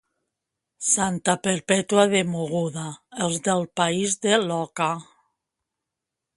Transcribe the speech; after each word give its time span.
Santa 0.91 1.35
Perpètua 1.47 2.05
de 2.15 2.23
Mogoda, 2.31 2.87
els 3.27 3.39
del 3.49 3.63
país 3.83 4.19
de 4.27 4.43
l'oca. 4.49 4.91